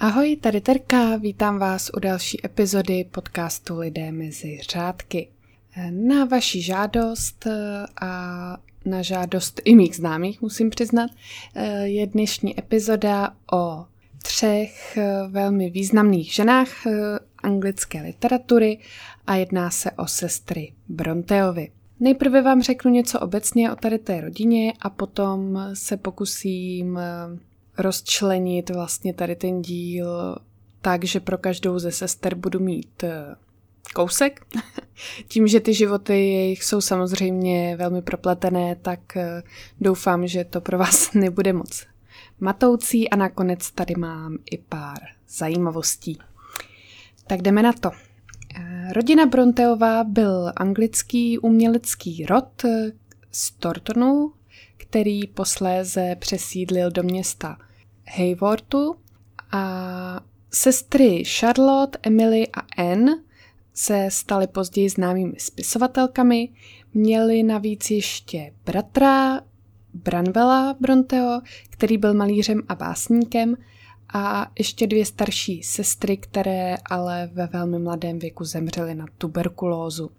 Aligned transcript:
Ahoj, 0.00 0.36
tady 0.36 0.60
Terka, 0.60 1.16
vítám 1.16 1.58
vás 1.58 1.90
u 1.96 2.00
další 2.00 2.46
epizody 2.46 3.04
podcastu 3.10 3.78
Lidé 3.78 4.12
mezi 4.12 4.58
řádky. 4.70 5.28
Na 5.90 6.24
vaši 6.24 6.62
žádost 6.62 7.46
eh, 7.46 7.86
a 8.00 8.56
na 8.84 9.02
žádost 9.02 9.60
i 9.64 9.74
mých 9.74 9.96
známých, 9.96 10.42
musím 10.42 10.70
přiznat, 10.70 11.10
eh, 11.54 11.86
je 11.86 12.06
dnešní 12.06 12.58
epizoda 12.58 13.34
o 13.52 13.86
třech 14.22 14.96
eh, 14.96 15.28
velmi 15.28 15.70
významných 15.70 16.34
ženách 16.34 16.68
anglické 17.42 18.02
literatury 18.02 18.78
a 19.26 19.36
jedná 19.36 19.70
se 19.70 19.90
o 19.90 20.06
sestry 20.06 20.72
Bronteovi. 20.88 21.70
Nejprve 22.00 22.42
vám 22.42 22.62
řeknu 22.62 22.90
něco 22.90 23.20
obecně 23.20 23.72
o 23.72 23.76
tady 23.76 23.98
té 23.98 24.20
rodině 24.20 24.72
a 24.80 24.90
potom 24.90 25.58
se 25.74 25.96
pokusím 25.96 26.98
rozčlenit 27.78 28.70
vlastně 28.70 29.14
tady 29.14 29.36
ten 29.36 29.62
díl 29.62 30.36
tak, 30.80 31.04
že 31.04 31.20
pro 31.20 31.38
každou 31.38 31.78
ze 31.78 31.92
sester 31.92 32.34
budu 32.34 32.60
mít 32.60 33.04
eh, 33.04 33.34
kousek. 33.94 34.46
Tím, 35.28 35.48
že 35.48 35.60
ty 35.60 35.74
životy 35.74 36.12
jejich 36.12 36.64
jsou 36.64 36.80
samozřejmě 36.80 37.76
velmi 37.76 38.02
propletené, 38.02 38.76
tak 38.76 39.16
eh, 39.16 39.42
doufám, 39.80 40.26
že 40.26 40.44
to 40.44 40.60
pro 40.60 40.78
vás 40.78 41.12
nebude 41.14 41.52
moc 41.52 41.86
matoucí 42.40 43.10
a 43.10 43.16
nakonec 43.16 43.70
tady 43.70 43.94
mám 43.94 44.38
i 44.50 44.58
pár 44.58 44.98
zajímavostí. 45.28 46.18
Tak 47.26 47.42
jdeme 47.42 47.62
na 47.62 47.72
to. 47.72 47.90
Eh, 48.54 48.92
rodina 48.92 49.26
Bronteová 49.26 50.04
byl 50.04 50.52
anglický 50.56 51.38
umělecký 51.38 52.26
rod 52.26 52.62
z 53.32 53.50
Tortonu, 53.50 54.32
který 54.76 55.26
posléze 55.26 56.16
přesídlil 56.18 56.90
do 56.90 57.02
města 57.02 57.58
Hayworthu 58.16 58.96
a 59.52 60.20
sestry 60.50 61.24
Charlotte, 61.24 61.98
Emily 62.02 62.48
a 62.48 62.82
Anne 62.82 63.22
se 63.74 64.08
staly 64.10 64.46
později 64.46 64.88
známými 64.88 65.34
spisovatelkami, 65.38 66.48
měli 66.94 67.42
navíc 67.42 67.90
ještě 67.90 68.52
bratra 68.64 69.40
Branvela 69.94 70.76
Bronteo, 70.80 71.40
který 71.70 71.98
byl 71.98 72.14
malířem 72.14 72.62
a 72.68 72.74
básníkem 72.74 73.56
a 74.14 74.50
ještě 74.58 74.86
dvě 74.86 75.06
starší 75.06 75.62
sestry, 75.62 76.16
které 76.16 76.76
ale 76.90 77.30
ve 77.32 77.46
velmi 77.46 77.78
mladém 77.78 78.18
věku 78.18 78.44
zemřely 78.44 78.94
na 78.94 79.06
tuberkulózu. 79.18 80.10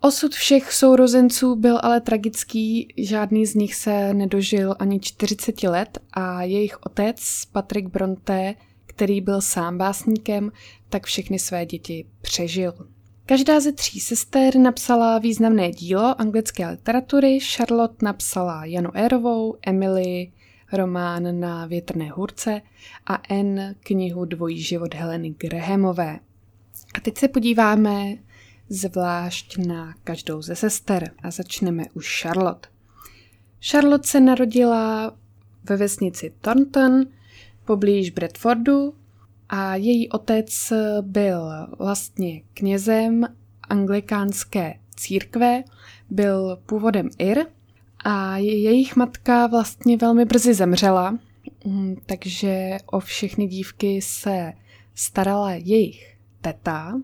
Osud 0.00 0.34
všech 0.34 0.72
sourozenců 0.72 1.56
byl 1.56 1.78
ale 1.82 2.00
tragický, 2.00 2.88
žádný 2.96 3.46
z 3.46 3.54
nich 3.54 3.74
se 3.74 4.14
nedožil 4.14 4.74
ani 4.78 5.00
40 5.00 5.62
let 5.62 5.98
a 6.12 6.42
jejich 6.42 6.82
otec, 6.82 7.44
Patrick 7.52 7.88
Bronte, 7.88 8.54
který 8.86 9.20
byl 9.20 9.40
sám 9.40 9.78
básníkem, 9.78 10.52
tak 10.88 11.06
všechny 11.06 11.38
své 11.38 11.66
děti 11.66 12.06
přežil. 12.20 12.74
Každá 13.26 13.60
ze 13.60 13.72
tří 13.72 14.00
sester 14.00 14.56
napsala 14.56 15.18
významné 15.18 15.70
dílo 15.70 16.20
anglické 16.20 16.70
literatury, 16.70 17.40
Charlotte 17.40 18.04
napsala 18.06 18.64
Janu 18.64 18.90
Érovou, 18.94 19.56
Emily 19.66 20.32
román 20.72 21.40
na 21.40 21.66
větrné 21.66 22.10
hůrce 22.10 22.62
a 23.06 23.14
Anne 23.14 23.74
knihu 23.80 24.24
Dvojí 24.24 24.62
život 24.62 24.94
Heleny 24.94 25.34
Grahamové. 25.38 26.18
A 26.94 27.00
teď 27.00 27.18
se 27.18 27.28
podíváme 27.28 28.16
zvlášť 28.68 29.56
na 29.66 29.94
každou 30.04 30.42
ze 30.42 30.56
sester 30.56 31.10
a 31.22 31.30
začneme 31.30 31.84
u 31.94 32.00
Charlotte. 32.00 32.68
Charlotte 33.60 34.08
se 34.08 34.20
narodila 34.20 35.16
ve 35.64 35.76
vesnici 35.76 36.32
Thornton 36.40 37.06
poblíž 37.64 38.10
Bradfordu 38.10 38.94
a 39.48 39.76
její 39.76 40.08
otec 40.08 40.72
byl 41.00 41.50
vlastně 41.78 42.42
knězem 42.54 43.26
anglikánské 43.68 44.74
církve, 44.96 45.64
byl 46.10 46.58
původem 46.66 47.08
Ir 47.18 47.46
a 48.04 48.36
jejich 48.36 48.96
matka 48.96 49.46
vlastně 49.46 49.96
velmi 49.96 50.24
brzy 50.24 50.54
zemřela, 50.54 51.18
mm, 51.64 51.96
takže 52.06 52.76
o 52.86 53.00
všechny 53.00 53.46
dívky 53.46 54.02
se 54.02 54.52
starala 54.94 55.52
jejich 55.52 56.16
teta, 56.40 57.00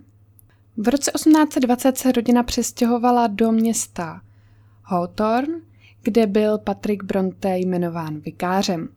v 0.82 0.88
roce 0.88 1.12
1820 1.14 1.98
se 1.98 2.12
rodina 2.12 2.42
přestěhovala 2.42 3.26
do 3.26 3.52
města 3.52 4.20
Hawthorne, 4.82 5.60
kde 6.02 6.26
byl 6.26 6.58
Patrick 6.58 7.04
Bronte 7.04 7.58
jmenován 7.58 8.20
vikářem. 8.20 8.88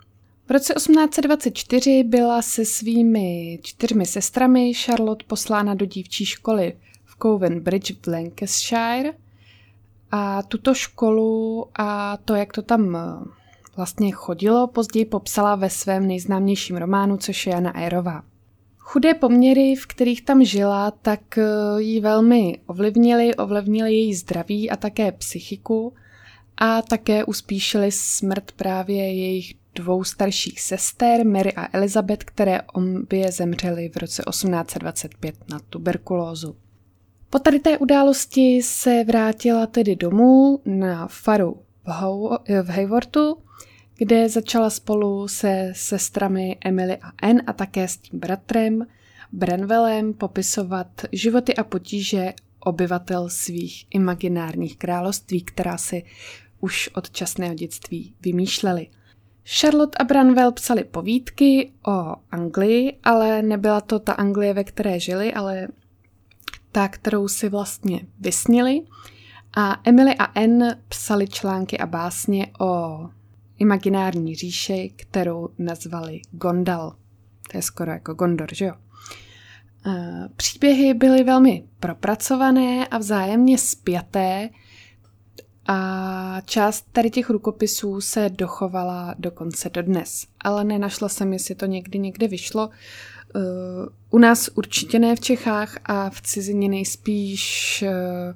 V 0.48 0.52
roce 0.52 0.74
1824 0.74 2.04
byla 2.04 2.42
se 2.42 2.66
svými 2.66 3.60
čtyřmi 3.64 4.06
sestrami 4.06 4.74
Charlotte 4.74 5.26
poslána 5.28 5.74
do 5.74 5.86
dívčí 5.86 6.26
školy 6.26 6.78
v 7.06 7.18
Coven 7.22 7.60
Bridge 7.60 7.92
v 7.92 8.08
Lancashire 8.08 9.14
a 10.12 10.44
tuto 10.44 10.74
školu 10.74 11.66
a 11.76 12.18
to, 12.18 12.36
jak 12.36 12.54
to 12.54 12.62
tam 12.62 12.96
eh, 12.96 13.00
vlastně 13.76 14.12
chodilo, 14.12 14.68
později 14.68 15.06
popsala 15.06 15.56
ve 15.56 15.70
svém 15.70 16.08
nejznámějším 16.08 16.78
románu, 16.78 17.18
což 17.18 17.48
je 17.48 17.54
Jana 17.54 17.72
Aerová. 17.72 18.33
Chudé 18.86 19.14
poměry, 19.14 19.76
v 19.76 19.86
kterých 19.86 20.22
tam 20.22 20.44
žila, 20.44 20.92
tak 20.92 21.38
eh, 21.38 21.44
ji 21.78 22.00
velmi 22.00 22.60
ovlivnily, 22.66 23.36
ovlivnily 23.36 23.94
její 23.94 24.16
zdraví 24.16 24.70
a 24.70 24.76
také 24.76 25.12
psychiku 25.12 25.94
a 26.58 26.82
také 26.82 27.24
uspíšily 27.24 27.92
smrt 27.92 28.52
právě 28.52 29.14
jejich 29.14 29.54
dvou 29.76 30.04
starších 30.04 30.62
sester, 30.62 31.26
Mary 31.26 31.54
a 31.54 31.78
Elizabeth, 31.78 32.24
které 32.24 32.62
obě 32.62 33.32
zemřely 33.32 33.90
v 33.90 33.98
roce 33.98 34.24
1825 34.30 35.36
na 35.50 35.60
tuberkulózu. 35.70 36.56
Po 37.30 37.40
tady 37.40 37.60
té 37.60 37.78
události 37.78 38.62
se 38.64 39.04
vrátila 39.04 39.68
tedy 39.68 39.96
domů 39.96 40.62
na 40.66 41.08
faru 41.08 41.58
v, 41.84 41.88
Hou- 41.88 42.38
v 42.64 42.70
kde 44.04 44.30
začala 44.30 44.70
spolu 44.70 45.28
se 45.28 45.72
sestrami 45.76 46.58
Emily 46.66 46.98
a 46.98 47.12
Anne 47.22 47.42
a 47.48 47.54
také 47.54 47.88
s 47.88 47.98
tím 47.98 48.20
bratrem 48.20 48.88
Brenvelem 49.32 50.14
popisovat 50.14 50.88
životy 51.12 51.56
a 51.56 51.64
potíže 51.64 52.34
obyvatel 52.60 53.30
svých 53.30 53.86
imaginárních 53.90 54.78
království, 54.78 55.44
která 55.44 55.78
si 55.78 56.04
už 56.60 56.90
od 56.96 57.10
časného 57.10 57.54
dětství 57.54 58.16
vymýšleli. 58.22 58.88
Charlotte 59.46 59.98
a 59.98 60.04
Branwell 60.04 60.52
psali 60.52 60.84
povídky 60.84 61.72
o 61.88 62.16
Anglii, 62.32 63.00
ale 63.04 63.42
nebyla 63.42 63.82
to 63.82 64.00
ta 64.00 64.14
Anglie, 64.14 64.54
ve 64.54 64.64
které 64.64 65.00
žili, 65.00 65.34
ale 65.34 65.68
ta, 66.72 66.88
kterou 66.88 67.28
si 67.28 67.50
vlastně 67.50 68.00
vysnili. 68.20 68.82
A 69.56 69.82
Emily 69.84 70.16
a 70.16 70.24
Anne 70.24 70.82
psali 70.90 71.28
články 71.28 71.78
a 71.78 71.86
básně 71.86 72.48
o 72.60 73.00
imaginární 73.64 74.36
říši, 74.36 74.94
kterou 74.96 75.50
nazvali 75.58 76.22
Gondal. 76.32 76.96
To 77.52 77.58
je 77.58 77.62
skoro 77.62 77.92
jako 77.92 78.14
Gondor, 78.14 78.56
že 78.56 78.66
jo? 78.66 78.74
Eh, 79.86 80.30
příběhy 80.36 80.94
byly 80.94 81.24
velmi 81.24 81.64
propracované 81.80 82.88
a 82.88 82.98
vzájemně 82.98 83.58
spjaté 83.58 84.50
a 85.68 86.42
část 86.46 86.86
tady 86.92 87.10
těch 87.10 87.30
rukopisů 87.30 88.02
se 88.02 88.30
dochovala 88.30 89.16
dokonce 89.20 89.70
dodnes. 89.70 90.28
Ale 90.40 90.64
nenašla 90.64 91.10
jsem, 91.10 91.34
jestli 91.34 91.56
to 91.56 91.66
někdy 91.66 92.00
někde 92.00 92.28
vyšlo. 92.28 92.70
Eh, 93.36 93.40
u 94.10 94.18
nás 94.18 94.50
určitě 94.56 95.00
ne 95.00 95.16
v 95.16 95.20
Čechách 95.20 95.78
a 95.86 96.10
v 96.10 96.22
cizině 96.22 96.70
nejspíš, 96.70 97.82
eh, 97.88 98.34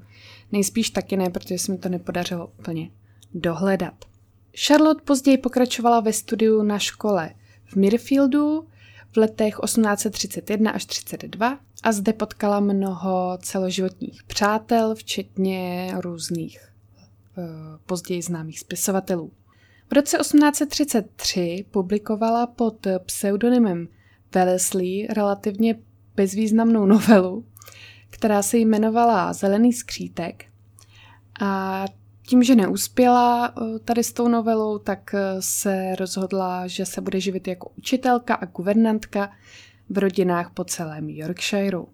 nejspíš 0.52 0.90
taky 0.90 1.18
ne, 1.18 1.30
protože 1.30 1.58
se 1.58 1.72
mi 1.72 1.78
to 1.78 1.90
nepodařilo 1.90 2.52
úplně 2.60 2.90
dohledat. 3.34 4.07
Charlotte 4.66 5.02
později 5.02 5.38
pokračovala 5.38 6.00
ve 6.00 6.14
studiu 6.14 6.64
na 6.64 6.80
škole 6.80 7.34
v 7.66 7.76
Mirfieldu 7.76 8.68
v 9.12 9.18
letech 9.18 9.56
1831 9.64 10.72
až 10.72 10.86
32 10.86 11.60
a 11.84 11.92
zde 11.92 12.14
potkala 12.14 12.60
mnoho 12.60 13.38
celoživotních 13.42 14.24
přátel, 14.24 14.96
včetně 14.96 15.92
různých 15.98 16.60
eh, 17.38 17.44
později 17.86 18.22
známých 18.22 18.60
spisovatelů. 18.60 19.32
V 19.90 19.94
roce 19.94 20.18
1833 20.18 21.66
publikovala 21.72 22.48
pod 22.48 22.88
pseudonymem 23.06 23.88
Wellesley 24.36 25.08
relativně 25.08 25.76
bezvýznamnou 26.16 26.86
novelu, 26.86 27.46
která 28.10 28.44
se 28.44 28.58
jmenovala 28.58 29.34
Zelený 29.34 29.74
skřítek 29.74 30.46
a 31.42 31.86
tím, 32.28 32.44
že 32.44 32.56
neuspěla 32.56 33.48
eh, 33.48 33.80
tady 33.80 34.04
s 34.04 34.14
tou 34.14 34.28
novelou, 34.28 34.78
tak 34.78 35.14
eh, 35.14 35.36
se 35.40 35.96
rozhodla, 35.96 36.68
že 36.68 36.86
se 36.86 37.02
bude 37.02 37.20
živit 37.20 37.48
jako 37.48 37.72
učitelka 37.78 38.36
a 38.36 38.46
guvernantka 38.46 39.32
v 39.90 39.98
rodinách 39.98 40.52
po 40.54 40.64
celém 40.64 41.10
Yorkshireu. 41.10 41.88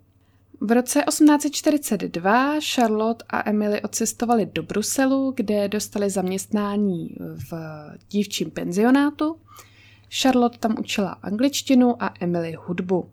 V 0.62 0.72
roce 0.72 1.04
1842 1.10 2.54
Charlotte 2.74 3.26
a 3.30 3.50
Emily 3.50 3.82
odcestovali 3.82 4.46
do 4.46 4.64
Bruselu, 4.64 5.34
kde 5.36 5.68
dostali 5.68 6.10
zaměstnání 6.10 7.16
v 7.20 7.54
dívčím 8.10 8.52
penzionátu. 8.52 9.38
Charlotte 10.22 10.58
tam 10.58 10.76
učila 10.80 11.10
angličtinu 11.10 12.04
a 12.04 12.14
Emily 12.20 12.56
hudbu. 12.66 13.10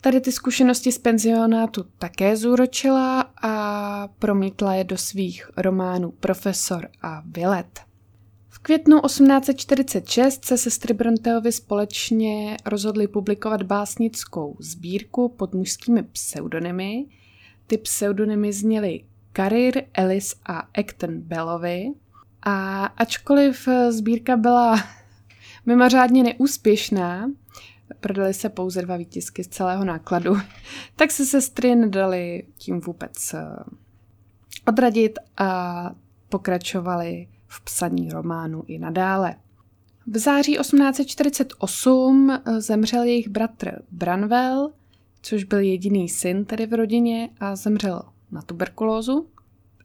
Tady 0.00 0.20
ty 0.20 0.32
zkušenosti 0.32 0.92
z 0.92 0.98
penzionátu 0.98 1.84
také 1.98 2.36
zúročila 2.36 3.20
a 3.42 4.08
promítla 4.18 4.74
je 4.74 4.84
do 4.84 4.98
svých 4.98 5.50
románů 5.56 6.10
Profesor 6.10 6.88
a 7.02 7.22
Vilet. 7.26 7.80
V 8.48 8.58
květnu 8.58 9.00
1846 9.00 10.44
se 10.44 10.58
sestry 10.58 10.94
Bronteovi 10.94 11.52
společně 11.52 12.56
rozhodly 12.66 13.08
publikovat 13.08 13.62
básnickou 13.62 14.56
sbírku 14.60 15.28
pod 15.28 15.54
mužskými 15.54 16.02
pseudonymy. 16.02 17.04
Ty 17.66 17.78
pseudonymy 17.78 18.52
zněly 18.52 19.04
Career, 19.36 19.84
Ellis 19.94 20.34
a 20.46 20.58
Acton 20.58 21.20
Bellovi. 21.20 21.92
A 22.42 22.84
ačkoliv 22.84 23.68
sbírka 23.90 24.36
byla 24.36 24.76
mimořádně 25.66 26.22
neúspěšná, 26.22 27.30
prodali 28.00 28.34
se 28.34 28.48
pouze 28.48 28.82
dva 28.82 28.96
výtisky 28.96 29.44
z 29.44 29.48
celého 29.48 29.84
nákladu, 29.84 30.36
tak 30.96 31.10
se 31.10 31.26
sestry 31.26 31.74
nedali 31.74 32.42
tím 32.56 32.80
vůbec 32.80 33.34
eh, 33.34 33.46
odradit 34.66 35.18
a 35.36 35.90
pokračovali 36.28 37.28
v 37.46 37.60
psaní 37.60 38.10
románu 38.10 38.64
i 38.66 38.78
nadále. 38.78 39.36
V 40.06 40.18
září 40.18 40.56
1848 40.56 42.30
eh, 42.30 42.60
zemřel 42.60 43.02
jejich 43.02 43.28
bratr 43.28 43.82
Branwell, 43.90 44.72
což 45.22 45.44
byl 45.44 45.58
jediný 45.58 46.08
syn 46.08 46.44
tedy 46.44 46.66
v 46.66 46.74
rodině 46.74 47.30
a 47.40 47.56
zemřel 47.56 48.02
na 48.30 48.42
tuberkulózu. 48.42 49.28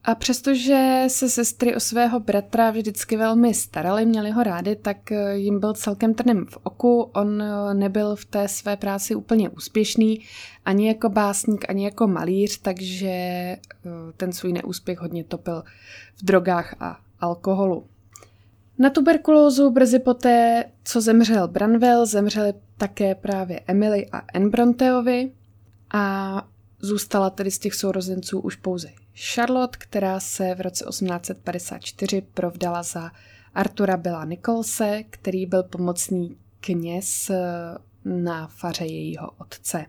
A 0.06 0.14
přestože 0.14 1.04
se 1.08 1.28
sestry 1.28 1.76
o 1.76 1.80
svého 1.80 2.20
bratra 2.20 2.70
vždycky 2.70 3.16
velmi 3.16 3.54
starali, 3.54 4.06
měli 4.06 4.30
ho 4.30 4.42
rádi, 4.42 4.76
tak 4.76 5.12
eh, 5.12 5.36
jim 5.36 5.60
byl 5.60 5.72
celkem 5.72 6.14
trnem 6.14 6.46
v 6.46 6.58
oku. 6.62 7.00
On 7.02 7.42
eh, 7.42 7.74
nebyl 7.74 8.16
v 8.16 8.24
té 8.24 8.48
své 8.48 8.76
práci 8.76 9.14
úplně 9.14 9.48
úspěšný, 9.48 10.20
ani 10.64 10.88
jako 10.88 11.08
básník, 11.08 11.64
ani 11.68 11.84
jako 11.84 12.06
malíř, 12.06 12.58
takže 12.58 13.08
eh, 13.08 13.58
ten 14.16 14.32
svůj 14.32 14.52
neúspěch 14.52 14.98
hodně 14.98 15.24
topil 15.24 15.62
v 16.16 16.24
drogách 16.24 16.74
a 16.80 17.00
alkoholu. 17.20 17.86
Na 18.78 18.90
tuberkulózu 18.90 19.70
brzy 19.70 19.98
poté, 19.98 20.64
co 20.84 21.00
zemřel 21.00 21.48
Branwell, 21.48 22.06
zemřeli 22.06 22.54
také 22.76 23.14
právě 23.14 23.60
Emily 23.66 24.06
a 24.12 24.18
Anne 24.18 24.48
Bronteovi 24.48 25.32
a 25.92 26.46
zůstala 26.80 27.30
tedy 27.30 27.50
z 27.50 27.58
těch 27.58 27.74
sourozenců 27.74 28.40
už 28.40 28.56
pouze 28.56 28.88
Charlotte, 29.14 29.78
která 29.80 30.20
se 30.20 30.54
v 30.54 30.60
roce 30.60 30.84
1854 30.88 32.22
provdala 32.34 32.82
za 32.82 33.10
Artura 33.54 33.96
Billa 33.96 34.24
Nicholse, 34.24 35.02
který 35.10 35.46
byl 35.46 35.62
pomocný 35.62 36.36
kněz 36.60 37.30
eh, 37.30 37.40
na 38.04 38.46
faře 38.46 38.84
jejího 38.84 39.30
otce. 39.38 39.86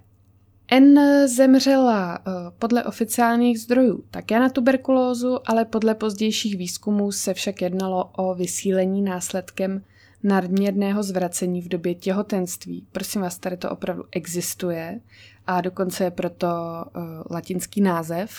N 0.71 0.99
zemřela 1.27 2.19
eh, 2.19 2.31
podle 2.59 2.83
oficiálních 2.83 3.59
zdrojů 3.59 4.03
také 4.11 4.39
na 4.39 4.49
tuberkulózu, 4.49 5.39
ale 5.45 5.65
podle 5.65 5.95
pozdějších 5.95 6.57
výzkumů 6.57 7.11
se 7.11 7.33
však 7.33 7.61
jednalo 7.61 8.05
o 8.05 8.35
vysílení 8.35 9.01
následkem 9.01 9.83
nadměrného 10.23 11.03
zvracení 11.03 11.61
v 11.61 11.67
době 11.67 11.95
těhotenství. 11.95 12.87
Prosím 12.91 13.21
vás, 13.21 13.37
tady 13.37 13.57
to 13.57 13.71
opravdu 13.71 14.03
existuje 14.11 14.99
a 15.47 15.61
dokonce 15.61 16.03
je 16.03 16.11
proto 16.11 16.47
uh, 16.47 17.03
latinský 17.31 17.81
název, 17.81 18.29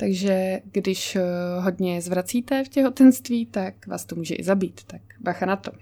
takže 0.00 0.60
když 0.64 1.16
eh, 1.16 1.22
hodně 1.60 2.02
zvracíte 2.02 2.64
v 2.64 2.68
těhotenství, 2.68 3.46
tak 3.46 3.86
vás 3.86 4.04
to 4.04 4.16
může 4.16 4.34
i 4.34 4.44
zabít, 4.44 4.80
tak 4.84 5.00
bacha 5.20 5.46
na 5.46 5.56
to. 5.56 5.72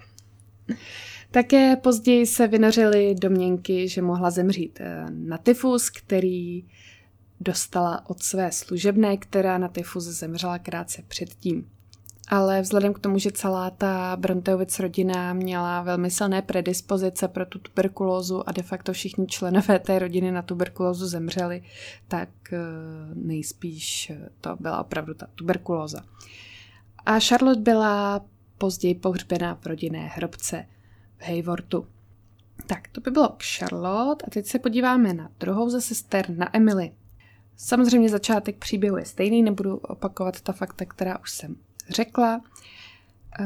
Také 1.31 1.75
později 1.75 2.25
se 2.25 2.47
vynořily 2.47 3.15
domněnky, 3.15 3.87
že 3.87 4.01
mohla 4.01 4.31
zemřít 4.31 4.79
eh, 4.81 5.05
na 5.09 5.37
tyfus, 5.37 5.89
který 5.89 6.65
dostala 7.39 8.09
od 8.09 8.23
své 8.23 8.51
služebné, 8.51 9.17
která 9.17 9.57
na 9.57 9.67
tyfus 9.67 10.03
zemřela 10.03 10.59
krátce 10.59 11.03
předtím 11.07 11.69
ale 12.29 12.61
vzhledem 12.61 12.93
k 12.93 12.99
tomu, 12.99 13.17
že 13.17 13.31
celá 13.31 13.69
ta 13.69 14.15
Bronteovic 14.15 14.79
rodina 14.79 15.33
měla 15.33 15.81
velmi 15.81 16.11
silné 16.11 16.41
predispozice 16.41 17.27
pro 17.27 17.45
tu 17.45 17.59
tuberkulózu 17.59 18.49
a 18.49 18.51
de 18.51 18.63
facto 18.63 18.93
všichni 18.93 19.27
členové 19.27 19.79
té 19.79 19.99
rodiny 19.99 20.31
na 20.31 20.41
tuberkulózu 20.41 21.07
zemřeli, 21.07 21.63
tak 22.07 22.29
eh, 22.51 22.57
nejspíš 23.13 24.11
to 24.41 24.57
byla 24.59 24.81
opravdu 24.81 25.13
ta 25.13 25.27
tuberkulóza. 25.35 25.99
A 27.05 27.19
Charlotte 27.19 27.61
byla 27.61 28.25
později 28.57 28.95
pohřbena 28.95 29.57
v 29.61 29.65
rodinné 29.65 30.07
hrobce 30.07 30.65
v 31.17 31.27
Hayworthu. 31.27 31.87
Tak, 32.67 32.87
to 32.87 33.01
by 33.01 33.11
bylo 33.11 33.29
k 33.29 33.43
Charlotte 33.57 34.25
a 34.25 34.29
teď 34.29 34.45
se 34.45 34.59
podíváme 34.59 35.13
na 35.13 35.29
druhou 35.39 35.69
ze 35.69 35.81
sester, 35.81 36.29
na 36.29 36.55
Emily. 36.55 36.91
Samozřejmě 37.57 38.09
začátek 38.09 38.57
příběhu 38.57 38.97
je 38.97 39.05
stejný, 39.05 39.43
nebudu 39.43 39.77
opakovat 39.77 40.41
ta 40.41 40.53
fakta, 40.53 40.85
která 40.85 41.19
už 41.19 41.31
jsem 41.31 41.55
řekla. 41.89 42.41
E, 43.39 43.45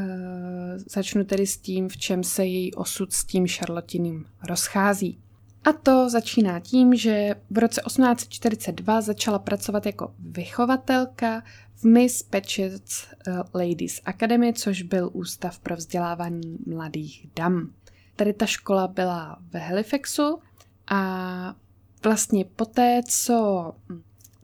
začnu 0.79 1.23
tedy 1.23 1.47
s 1.47 1.57
tím, 1.57 1.89
v 1.89 1.97
čem 1.97 2.23
se 2.23 2.45
její 2.45 2.73
osud 2.73 3.13
s 3.13 3.25
tím 3.25 3.47
šarlatiným 3.47 4.25
rozchází. 4.49 5.19
A 5.65 5.73
to 5.73 6.09
začíná 6.09 6.59
tím, 6.59 6.95
že 6.95 7.35
v 7.49 7.57
roce 7.57 7.81
1842 7.85 9.01
začala 9.01 9.39
pracovat 9.39 9.85
jako 9.85 10.13
vychovatelka 10.19 11.43
v 11.75 11.83
Miss 11.83 12.23
Patchett's 12.23 13.07
eh, 13.27 13.31
Ladies 13.53 14.01
Academy, 14.05 14.53
což 14.53 14.81
byl 14.81 15.09
ústav 15.13 15.59
pro 15.59 15.75
vzdělávání 15.75 16.57
mladých 16.67 17.27
dam. 17.35 17.73
Tady 18.15 18.33
ta 18.33 18.45
škola 18.45 18.87
byla 18.87 19.37
ve 19.53 19.59
Halifaxu 19.59 20.39
a 20.87 21.55
vlastně 22.03 22.45
poté, 22.45 23.01
co 23.07 23.71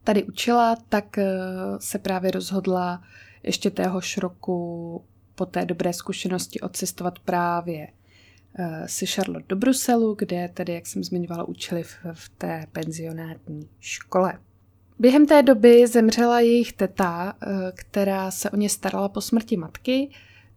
tady 0.04 0.24
učila, 0.24 0.76
tak 0.90 1.18
eh, 1.18 1.28
se 1.80 2.00
právě 2.00 2.32
rozhodla 2.32 3.04
ještě 3.44 3.70
téhož 3.70 4.18
roku 4.18 5.02
po 5.36 5.46
té 5.46 5.66
dobré 5.66 5.94
zkušenosti 5.94 6.62
odcestovat 6.62 7.20
právě 7.20 7.88
eh, 8.60 8.88
si 8.88 9.06
Charlotte 9.06 9.46
do 9.50 9.56
Bruselu, 9.56 10.16
kde 10.16 10.50
tedy, 10.54 10.74
jak 10.74 10.88
jsem 10.88 11.04
zmiňovala, 11.04 11.44
učili 11.44 11.84
v, 11.84 11.96
v 12.14 12.30
té 12.30 12.66
penzionátní 12.72 13.70
škole. 13.80 14.40
Během 15.00 15.26
té 15.26 15.44
doby 15.44 15.88
zemřela 15.88 16.40
jejich 16.40 16.74
teta, 16.74 17.34
eh, 17.42 17.48
která 17.76 18.32
se 18.32 18.50
o 18.50 18.56
ně 18.56 18.70
starala 18.70 19.10
po 19.10 19.22
smrti 19.22 19.58
matky, 19.58 20.10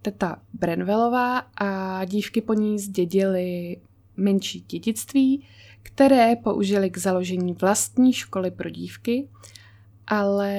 teta 0.02 0.42
Brenvelová 0.52 1.38
a 1.38 2.04
dívky 2.04 2.40
po 2.40 2.54
ní 2.54 2.78
zdědily 2.78 3.76
menší 4.16 4.60
dědictví, 4.60 5.46
které 5.82 6.36
použili 6.36 6.90
k 6.90 6.98
založení 6.98 7.52
vlastní 7.52 8.12
školy 8.12 8.50
pro 8.50 8.70
dívky, 8.70 9.28
ale 10.06 10.54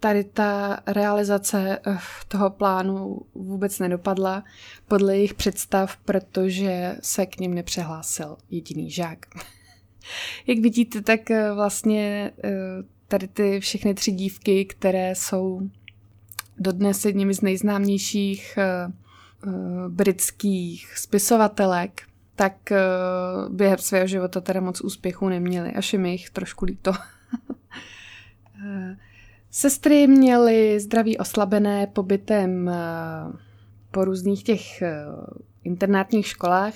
tady 0.00 0.24
ta 0.24 0.80
realizace 0.86 1.78
eh, 1.86 1.98
toho 2.28 2.50
plánu 2.50 3.20
vůbec 3.34 3.78
nedopadla 3.78 4.44
podle 4.88 5.16
jejich 5.16 5.34
představ, 5.34 5.96
protože 5.96 6.96
se 7.02 7.26
k 7.26 7.40
ním 7.40 7.54
nepřehlásil 7.54 8.36
jediný 8.50 8.90
žák. 8.90 9.26
Jak 10.46 10.58
vidíte, 10.58 11.02
tak 11.02 11.30
eh, 11.30 11.52
vlastně 11.52 12.32
eh, 12.44 12.50
tady 13.08 13.28
ty 13.28 13.60
všechny 13.60 13.94
tři 13.94 14.12
dívky, 14.12 14.64
které 14.64 15.14
jsou 15.14 15.60
dodnes 16.58 17.04
jedními 17.04 17.34
z 17.34 17.40
nejznámějších 17.40 18.58
britských 19.88 20.98
spisovatelek, 20.98 22.02
tak 22.36 22.72
během 23.48 23.78
svého 23.78 24.06
života 24.06 24.40
teda 24.40 24.60
moc 24.60 24.80
úspěchů 24.80 25.28
neměli, 25.28 25.72
až 25.72 25.92
je 25.92 25.98
mi 25.98 26.10
jich 26.10 26.30
trošku 26.30 26.64
líto. 26.64 26.92
Sestry 29.50 30.06
měly 30.06 30.80
zdraví 30.80 31.18
oslabené 31.18 31.86
pobytem 31.86 32.68
eh, 32.68 32.74
po 33.90 34.04
různých 34.04 34.42
těch 34.42 34.82
eh, 34.82 35.04
internátních 35.64 36.26
školách 36.26 36.74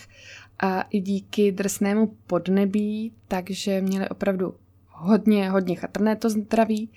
a 0.58 0.82
i 0.82 1.00
díky 1.00 1.52
drsnému 1.52 2.16
podnebí, 2.26 3.12
takže 3.28 3.80
měly 3.80 4.08
opravdu 4.08 4.54
hodně, 4.88 5.50
hodně 5.50 5.76
chatrné 5.76 6.16
to 6.16 6.30
zdraví. 6.30 6.90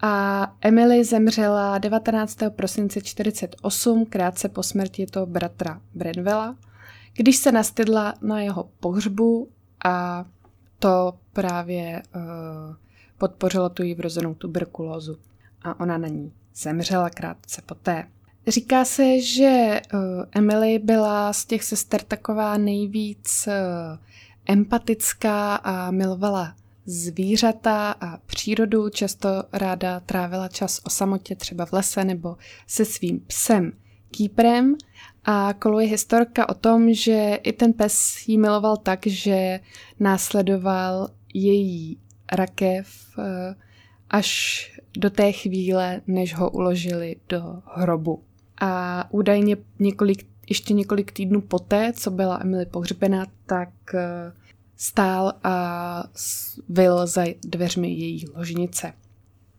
A 0.00 0.54
Emily 0.60 1.04
zemřela 1.04 1.78
19. 1.78 2.38
prosince 2.48 3.00
48, 3.00 4.06
krátce 4.06 4.48
po 4.48 4.62
smrti 4.62 5.06
toho 5.06 5.26
bratra 5.26 5.80
Brenvela, 5.94 6.56
když 7.14 7.36
se 7.36 7.52
nastydla 7.52 8.14
na 8.22 8.40
jeho 8.40 8.68
pohřbu 8.80 9.48
a 9.84 10.24
to 10.78 11.12
právě 11.32 12.02
uh, 12.16 12.22
podpořilo 13.18 13.68
tu 13.68 13.82
jí 13.82 13.94
vrozenou 13.94 14.34
tuberkulózu 14.34 15.16
a 15.62 15.80
ona 15.80 15.98
na 15.98 16.08
ní 16.08 16.32
zemřela 16.54 17.10
krátce 17.10 17.62
poté. 17.66 18.04
Říká 18.46 18.84
se, 18.84 19.20
že 19.20 19.80
uh, 19.94 20.00
Emily 20.32 20.78
byla 20.78 21.32
z 21.32 21.44
těch 21.44 21.64
sester 21.64 22.02
taková 22.02 22.56
nejvíc 22.56 23.48
uh, 23.48 23.98
empatická 24.46 25.56
a 25.56 25.90
milovala 25.90 26.54
zvířata 26.86 27.90
a 28.00 28.16
přírodu, 28.16 28.88
často 28.88 29.28
ráda 29.52 30.00
trávila 30.00 30.48
čas 30.48 30.80
o 30.84 30.90
samotě 30.90 31.36
třeba 31.36 31.66
v 31.66 31.72
lese 31.72 32.04
nebo 32.04 32.36
se 32.66 32.84
svým 32.84 33.20
psem 33.20 33.72
Kýprem 34.10 34.76
A 35.24 35.52
koluje 35.52 35.88
historka 35.88 36.48
o 36.48 36.54
tom, 36.54 36.92
že 36.94 37.38
i 37.42 37.52
ten 37.52 37.72
pes 37.72 38.24
jí 38.28 38.38
miloval 38.38 38.76
tak, 38.76 39.06
že 39.06 39.60
následoval 40.00 41.08
její 41.34 41.98
rakev 42.32 42.88
eh, 43.18 43.54
až 44.10 44.70
do 44.96 45.10
té 45.10 45.32
chvíle, 45.32 46.00
než 46.06 46.34
ho 46.34 46.50
uložili 46.50 47.16
do 47.28 47.62
hrobu. 47.74 48.22
A 48.60 49.04
údajně 49.10 49.56
několik, 49.78 50.26
ještě 50.48 50.74
několik 50.74 51.12
týdnů 51.12 51.40
poté, 51.40 51.92
co 51.92 52.10
byla 52.10 52.38
Emily 52.42 52.66
pohřbena, 52.66 53.26
tak 53.46 53.70
eh, 53.94 54.32
stál 54.76 55.32
a 55.42 56.04
vil 56.68 57.06
za 57.06 57.24
dveřmi 57.44 57.88
její 57.88 58.24
ložnice. 58.34 58.92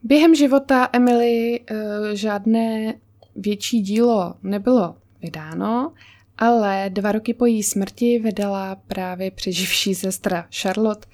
Během 0.04 0.36
života 0.36 0.90
Emily 0.94 1.60
uh, 1.60 1.78
žádné 2.14 2.94
větší 3.36 3.82
dílo 3.82 4.36
nebylo 4.44 4.96
vydáno, 5.22 5.94
ale 6.38 6.90
dva 6.90 7.12
roky 7.12 7.34
po 7.34 7.46
její 7.46 7.64
smrti 7.64 8.20
vydala 8.20 8.76
právě 8.76 9.32
přeživší 9.32 9.96
sestra 9.96 10.48
Charlotte 10.62 11.08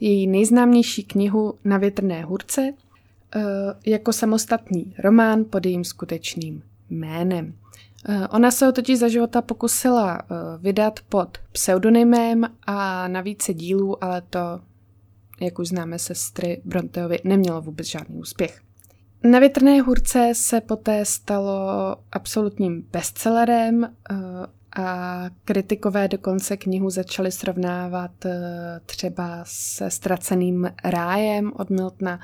její 0.00 0.26
nejznámější 0.26 1.04
knihu 1.04 1.54
Na 1.64 1.78
větrné 1.78 2.24
hůrce 2.24 2.60
uh, 2.70 3.42
jako 3.86 4.12
samostatný 4.12 4.94
román 4.98 5.44
pod 5.50 5.66
jejím 5.66 5.84
skutečným 5.84 6.62
jménem. 6.90 7.54
Uh, 8.08 8.26
ona 8.30 8.50
se 8.50 8.66
ho 8.66 8.72
totiž 8.72 8.98
za 8.98 9.08
života 9.08 9.42
pokusila 9.42 10.22
vydat 10.60 11.00
pod 11.08 11.38
pseudonymem 11.52 12.44
a 12.66 13.08
na 13.08 13.20
více 13.20 13.54
dílů, 13.54 14.04
ale 14.04 14.22
to 14.30 14.60
jak 15.40 15.58
už 15.58 15.68
známe 15.68 15.98
sestry 15.98 16.62
Bronteovi, 16.64 17.18
nemělo 17.24 17.60
vůbec 17.60 17.86
žádný 17.86 18.16
úspěch. 18.16 18.60
Na 19.24 19.38
větrné 19.38 19.80
hůrce 19.80 20.32
se 20.32 20.60
poté 20.60 21.04
stalo 21.04 21.96
absolutním 22.12 22.86
bestsellerem 22.92 23.84
eh, 23.84 24.14
a 24.76 25.24
kritikové 25.44 26.08
dokonce 26.08 26.56
knihu 26.56 26.90
začali 26.90 27.32
srovnávat 27.32 28.24
eh, 28.24 28.80
třeba 28.86 29.40
se 29.46 29.90
Ztraceným 29.90 30.70
rájem 30.84 31.52
od 31.56 31.70
Miltona 31.70 32.20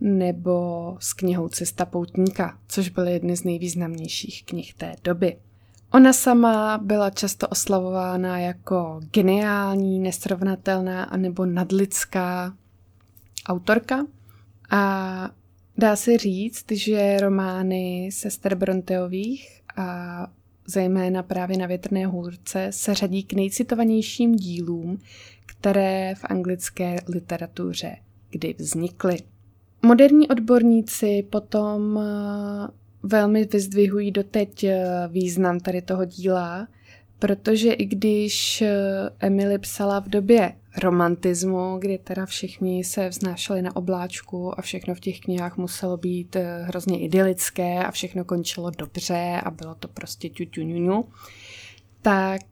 nebo 0.00 0.96
s 1.00 1.12
knihou 1.12 1.48
Cesta 1.48 1.84
poutníka, 1.84 2.58
což 2.68 2.88
byly 2.88 3.12
jedny 3.12 3.36
z 3.36 3.44
nejvýznamnějších 3.44 4.44
knih 4.44 4.74
té 4.74 4.96
doby. 5.04 5.36
Ona 5.92 6.12
sama 6.12 6.78
byla 6.78 7.10
často 7.10 7.48
oslavována 7.48 8.38
jako 8.38 9.00
geniální, 9.12 9.98
nesrovnatelná 9.98 11.04
anebo 11.04 11.46
nadlidská 11.46 12.56
autorka 13.46 14.06
a 14.70 15.30
dá 15.78 15.96
se 15.96 16.18
říct, 16.18 16.72
že 16.72 17.20
romány 17.20 18.10
sester 18.12 18.54
Bronteových 18.54 19.62
a 19.76 20.26
zejména 20.66 21.22
právě 21.22 21.58
na 21.58 21.66
Větrné 21.66 22.06
hůrce 22.06 22.68
se 22.70 22.94
řadí 22.94 23.22
k 23.22 23.32
nejcitovanějším 23.32 24.36
dílům, 24.36 24.98
které 25.46 26.14
v 26.14 26.24
anglické 26.24 26.96
literatuře 27.08 27.96
kdy 28.30 28.54
vznikly. 28.58 29.16
Moderní 29.82 30.28
odborníci 30.28 31.26
potom 31.30 32.00
velmi 33.02 33.44
vyzdvihují 33.44 34.10
doteď 34.10 34.64
eh, 34.64 34.84
význam 35.08 35.60
tady 35.60 35.82
toho 35.82 36.04
díla, 36.04 36.68
protože 37.18 37.72
i 37.72 37.84
když 37.84 38.62
eh, 38.62 39.10
Emily 39.20 39.58
psala 39.58 40.00
v 40.00 40.08
době 40.08 40.52
romantismu, 40.78 41.78
kdy 41.78 41.98
teda 41.98 42.26
všichni 42.26 42.84
se 42.84 43.08
vznášeli 43.08 43.62
na 43.62 43.76
obláčku 43.76 44.58
a 44.58 44.62
všechno 44.62 44.94
v 44.94 45.00
těch 45.00 45.20
knihách 45.20 45.56
muselo 45.56 45.96
být 45.96 46.36
eh, 46.36 46.62
hrozně 46.62 47.00
idylické 47.00 47.84
a 47.84 47.90
všechno 47.90 48.24
končilo 48.24 48.70
dobře 48.70 49.40
a 49.44 49.50
bylo 49.50 49.74
to 49.74 49.88
prostě 49.88 50.28
ťuťuňuňu, 50.28 51.04
tak 52.02 52.42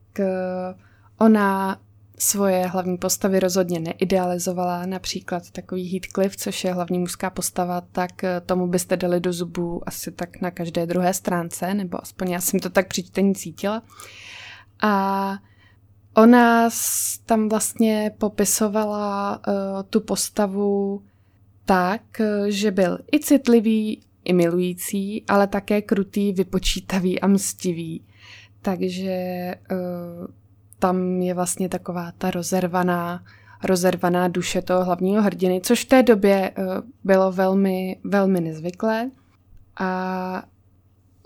ona 1.19 1.81
svoje 2.19 2.67
hlavní 2.67 2.99
postavy 2.99 3.41
rozhodně 3.41 3.81
neidealizovala, 3.81 4.87
například 4.87 5.51
takový 5.51 5.89
Heathcliff, 5.89 6.37
což 6.37 6.65
je 6.65 6.73
hlavní 6.73 6.99
mužská 6.99 7.31
postava, 7.31 7.81
tak 7.81 8.25
eh, 8.25 8.41
tomu 8.41 8.67
byste 8.67 8.97
dali 8.97 9.21
do 9.21 9.33
zubu 9.33 9.83
asi 9.87 10.13
tak 10.13 10.41
na 10.41 10.51
každé 10.51 10.87
druhé 10.87 11.15
stránce, 11.15 11.75
nebo 11.75 12.03
aspoň 12.03 12.31
já 12.31 12.41
jsem 12.41 12.61
to 12.61 12.71
tak 12.71 12.89
při 12.89 13.03
čtení 13.03 13.35
cítila. 13.35 13.83
A 14.83 15.39
ona 16.15 16.69
tam 17.27 17.49
vlastně 17.49 18.13
popisovala 18.19 19.41
uh, 19.49 19.55
tu 19.91 20.01
postavu 20.01 21.03
tak, 21.65 22.21
eh, 22.21 22.51
že 22.51 22.71
byl 22.71 22.99
i 23.13 23.21
citlivý, 23.21 24.03
i 24.25 24.33
milující, 24.33 25.25
ale 25.29 25.47
také 25.47 25.83
krutý, 25.83 26.33
vypočítavý 26.33 27.21
a 27.21 27.27
mstivý. 27.27 28.05
Takže 28.63 29.55
uh, 29.71 30.27
tam 30.79 31.23
je 31.23 31.35
vlastně 31.35 31.69
taková 31.69 32.13
ta 32.19 32.31
rozervaná, 32.31 33.25
rozervaná 33.63 34.29
duše 34.29 34.63
toho 34.63 34.85
hlavního 34.85 35.23
hrdiny, 35.23 35.61
což 35.61 35.85
v 35.85 35.89
té 35.89 36.03
době 36.03 36.51
eh, 36.51 36.63
bylo 37.05 37.33
velmi, 37.33 38.01
velmi 38.05 38.41
nezvyklé. 38.41 39.11
A 39.81 40.43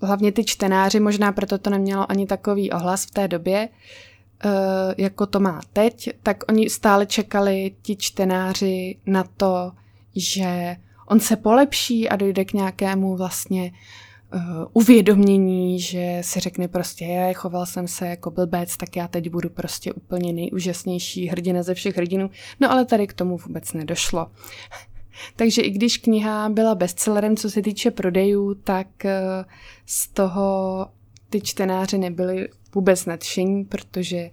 hlavně 0.02 0.33
ty 0.33 0.45
čtenáři, 0.45 1.00
možná 1.00 1.33
proto 1.33 1.59
to 1.59 1.71
nemělo 1.71 2.11
ani 2.11 2.26
takový 2.26 2.71
ohlas 2.71 3.05
v 3.05 3.11
té 3.11 3.28
době, 3.28 3.69
eh, 4.45 4.49
jako 4.99 5.26
to 5.26 5.40
má 5.40 5.61
teď, 5.73 6.11
tak 6.23 6.45
oni 6.49 6.71
stále 6.71 7.07
čekali, 7.07 7.75
ti 7.83 7.97
čtenáři, 7.97 8.97
na 9.07 9.25
to, 9.37 9.73
že 10.17 10.76
on 11.07 11.21
se 11.21 11.37
polepší 11.37 12.09
a 12.09 12.17
dojde 12.17 12.45
k 12.45 12.52
nějakému 12.52 13.17
vlastně 13.17 13.73
uh, 14.35 14.40
uvědomění, 14.73 15.81
že 15.81 16.19
si 16.21 16.40
řekne 16.40 16.69
prostě, 16.69 17.05
je, 17.05 17.35
choval 17.35 17.67
jsem 17.67 17.88
se 17.88 18.07
jako 18.07 18.31
blbec, 18.31 18.76
tak 18.76 18.97
já 18.97 19.09
teď 19.09 19.31
budu 19.31 19.50
prostě 19.50 19.93
úplně 19.93 20.33
nejúžasnější 20.33 21.26
hrdina 21.26 21.62
ze 21.62 21.75
všech 21.75 21.97
hrdinů. 21.97 22.31
No 22.61 22.71
ale 22.71 22.85
tady 22.85 23.07
k 23.07 23.12
tomu 23.12 23.37
vůbec 23.37 23.73
nedošlo. 23.73 24.26
Takže 25.37 25.62
i 25.62 25.70
když 25.70 25.96
kniha 25.96 26.48
byla 26.48 26.75
bestsellerem, 26.75 27.37
co 27.37 27.50
se 27.50 27.62
týče 27.62 27.90
prodejů, 27.90 28.54
tak 28.54 28.87
uh, 29.04 29.10
z 29.87 30.08
toho 30.08 30.87
ty 31.30 31.40
čtenáři 31.40 31.98
nebyli 31.98 32.48
vůbec 32.75 33.06
nadšení, 33.06 33.64
protože 33.64 34.30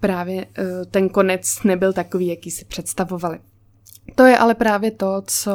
právě 0.00 0.46
uh, 0.46 0.64
ten 0.90 1.08
konec 1.08 1.62
nebyl 1.62 1.92
takový, 1.92 2.26
jaký 2.26 2.50
si 2.50 2.64
představovali. 2.64 3.38
To 4.14 4.26
je 4.26 4.38
ale 4.38 4.54
právě 4.54 4.90
to, 4.90 5.22
co 5.26 5.52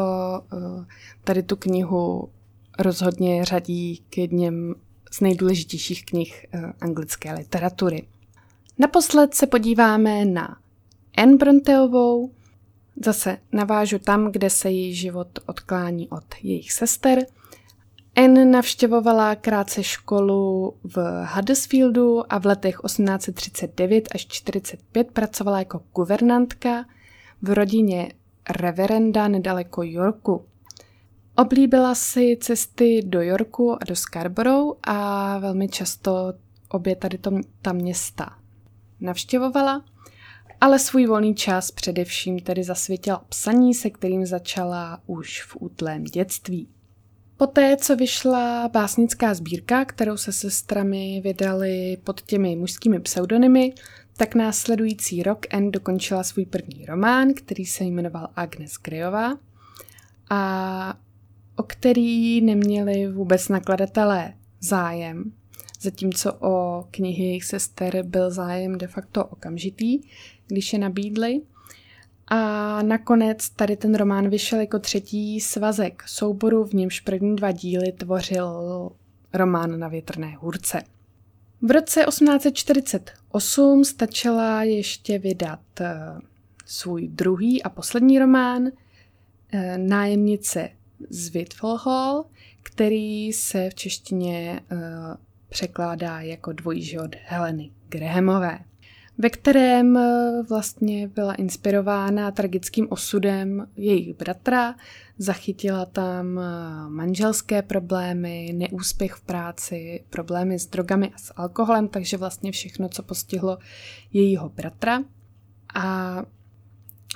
tady 1.24 1.44
tu 1.44 1.56
knihu 1.56 2.30
rozhodně 2.80 3.46
řadí 3.46 4.04
k 4.10 4.18
jedním 4.18 4.76
z 5.12 5.22
nejdůležitějších 5.22 6.06
knih 6.06 6.46
eh, 6.54 6.74
anglické 6.82 7.34
literatury. 7.34 8.08
Naposled 8.80 9.34
se 9.34 9.48
podíváme 9.48 10.26
na 10.26 10.58
Anne 11.18 11.38
Bronteovou. 11.38 12.32
Zase 13.06 13.38
navážu 13.52 14.00
tam, 14.00 14.32
kde 14.32 14.50
se 14.50 14.72
její 14.72 14.96
život 14.96 15.40
odklání 15.46 16.10
od 16.10 16.24
jejich 16.44 16.72
sester. 16.72 17.26
Anne 18.16 18.46
navštěvovala 18.46 19.36
krátce 19.36 19.84
školu 19.84 20.74
v 20.84 21.26
Huddersfieldu 21.36 22.34
a 22.34 22.38
v 22.38 22.46
letech 22.46 22.76
1839 22.86 24.08
až 24.16 24.28
45 24.28 25.12
pracovala 25.12 25.60
jako 25.60 25.82
guvernantka 25.96 26.86
v 27.42 27.50
rodině 27.54 28.12
reverenda 28.50 29.28
nedaleko 29.28 29.84
Yorku. 29.84 30.46
Oblíbila 31.36 31.96
si 31.96 32.38
cesty 32.42 33.02
do 33.06 33.22
Yorku 33.22 33.74
a 33.74 33.80
do 33.88 33.96
Scarborough 33.96 34.78
a 34.84 35.38
velmi 35.38 35.70
často 35.70 36.34
obě 36.70 36.96
tady 36.96 37.18
to, 37.18 37.32
ta 37.62 37.74
města 37.74 38.30
navštěvovala, 39.00 39.84
ale 40.62 40.80
svůj 40.80 41.06
volný 41.06 41.36
čas 41.36 41.72
především 41.72 42.40
tedy 42.40 42.64
zasvětila 42.64 43.26
psaní, 43.30 43.74
se 43.74 43.90
kterým 43.90 44.26
začala 44.26 45.02
už 45.06 45.44
v 45.44 45.58
útlém 45.60 46.04
dětství. 46.04 46.68
Poté, 47.38 47.78
co 47.78 47.96
vyšla 47.96 48.68
básnická 48.68 49.34
sbírka, 49.34 49.86
kterou 49.86 50.18
se 50.18 50.32
sestrami 50.32 51.22
vydali 51.24 51.98
pod 52.04 52.22
těmi 52.22 52.56
mužskými 52.56 53.00
pseudonymy, 53.00 53.74
tak 54.18 54.36
následující 54.36 55.24
rok 55.24 55.46
Anne 55.54 55.72
dokončila 55.72 56.24
svůj 56.24 56.46
první 56.46 56.86
román, 56.86 57.34
který 57.34 57.66
se 57.66 57.84
jmenoval 57.84 58.30
Agnes 58.36 58.74
Greyová 58.84 59.38
a 60.30 61.00
o 61.56 61.64
který 61.64 62.42
neměli 62.42 63.08
vůbec 63.08 63.50
nakladatelé 63.50 64.34
zájem, 64.60 65.32
zatímco 65.82 66.34
o 66.34 66.84
knihy 66.92 67.24
jejich 67.24 67.44
sester 67.44 68.04
byl 68.04 68.32
zájem 68.32 68.78
de 68.78 68.88
facto 68.88 69.26
okamžitý, 69.26 70.00
když 70.48 70.74
je 70.74 70.80
nabídli. 70.80 71.42
A 72.28 72.82
nakonec 72.82 73.50
tady 73.50 73.78
ten 73.78 73.96
román 73.96 74.30
vyšel 74.30 74.60
jako 74.60 74.80
třetí 74.80 75.42
svazek 75.42 76.04
souboru, 76.08 76.66
v 76.66 76.74
němž 76.74 77.00
první 77.00 77.36
dva 77.36 77.52
díly 77.52 77.92
tvořil 77.92 78.90
román 79.34 79.80
na 79.80 79.88
větrné 79.88 80.36
hůrce. 80.40 80.84
V 81.62 81.72
roce 81.72 82.06
1848 82.10 83.86
stačila 83.86 84.64
ještě 84.64 85.20
vydat 85.20 85.60
eh, 85.82 85.96
svůj 86.66 87.08
druhý 87.08 87.64
a 87.64 87.70
poslední 87.70 88.20
román 88.20 88.68
eh, 89.52 89.78
Nájemnice 89.78 90.70
z 91.10 91.30
Whitfall 91.30 91.78
Hall, 91.78 92.26
který 92.64 93.34
se 93.34 93.70
v 93.70 93.76
češtině 93.76 94.62
uh, 94.72 94.78
překládá 95.50 96.22
jako 96.22 96.54
dvojí 96.54 96.84
život 96.84 97.16
Heleny 97.26 97.72
Grahamové 97.90 98.60
ve 99.18 99.30
kterém 99.30 99.98
eh, 99.98 100.44
vlastně 100.50 101.08
byla 101.08 101.34
inspirována 101.34 102.32
tragickým 102.32 102.88
osudem 102.90 103.68
jejich 103.76 104.18
bratra, 104.18 104.76
zachytila 105.18 105.86
tam 105.86 106.40
eh, 106.40 106.90
manželské 106.90 107.62
problémy, 107.62 108.54
neúspěch 108.56 109.14
v 109.14 109.22
práci, 109.22 110.04
problémy 110.10 110.60
s 110.60 110.68
drogami 110.68 111.12
a 111.16 111.18
s 111.18 111.34
alkoholem, 111.36 111.88
takže 111.88 112.18
vlastně 112.18 112.52
všechno, 112.52 112.90
co 112.90 113.04
postihlo 113.04 113.58
jejího 114.14 114.50
bratra. 114.50 115.04
A 115.74 116.22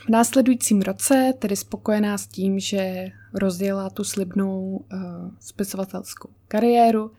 v 0.06 0.10
následujícím 0.10 0.82
roce, 0.82 1.34
tedy 1.40 1.56
spokojená 1.56 2.18
s 2.18 2.28
tím, 2.28 2.60
že 2.60 3.08
rozjela 3.34 3.90
tu 3.90 4.04
slibnou 4.04 4.62
uh, 4.62 5.00
spisovatelskou 5.40 6.30
kariéru, 6.48 7.12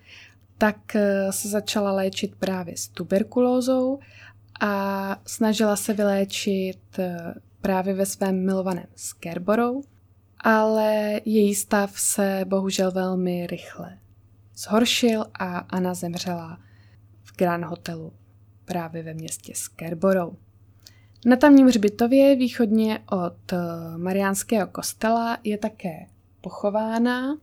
tak 0.59 0.77
uh, 0.95 1.31
se 1.31 1.49
začala 1.49 1.93
léčit 1.93 2.35
právě 2.35 2.77
s 2.77 2.89
tuberkulózou 2.89 3.99
a 4.63 5.17
snažila 5.27 5.77
se 5.77 5.93
vyléčit 5.93 6.81
uh, 6.99 7.05
právě 7.61 7.95
ve 7.95 8.07
svém 8.07 8.47
milovaném 8.47 8.87
Scarborou, 8.97 9.83
ale 10.41 11.21
její 11.25 11.55
stav 11.55 12.01
se 12.01 12.45
bohužel 12.49 12.93
velmi 12.93 13.47
rychle 13.47 13.99
zhoršil 14.57 15.25
a 15.35 15.59
Anna 15.59 15.95
zemřela 15.95 16.59
v 17.23 17.37
Grand 17.37 17.65
Hotelu 17.65 18.13
právě 18.65 19.03
ve 19.03 19.15
městě 19.15 19.53
Scarborough. 19.57 20.35
Na 21.27 21.37
tamním 21.37 21.67
hřbitově 21.67 22.37
východně 22.37 22.99
od 23.11 23.53
eh, 23.53 23.59
Mariánského 23.97 24.67
kostela 24.67 25.39
je 25.45 25.59
také 25.59 26.07
pochována 26.41 27.39